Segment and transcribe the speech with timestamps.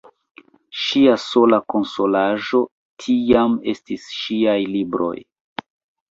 [0.83, 2.61] Ŝia sola konsolaĵo
[3.03, 5.13] tiam estis ŝiaj libroj.